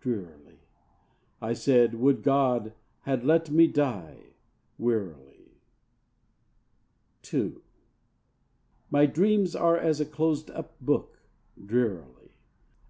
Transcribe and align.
Drearily. 0.00 0.58
I 1.40 1.54
said, 1.54 1.94
"Would 1.94 2.22
God 2.22 2.74
had 3.04 3.24
let 3.24 3.50
me 3.50 3.66
die!" 3.66 4.34
(Wearily.) 4.76 5.62
II. 7.32 7.62
My 8.90 9.06
dreams 9.06 9.56
are 9.56 9.78
as 9.78 9.98
a 9.98 10.04
closed 10.04 10.50
up 10.50 10.78
book, 10.78 11.20
(Drearily.) 11.64 12.32